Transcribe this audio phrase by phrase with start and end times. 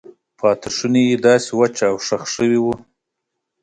[0.39, 2.75] پاتې شونې یې داسې وچ او شخ شوي وو.